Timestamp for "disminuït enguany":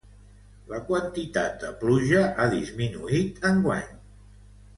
2.55-3.95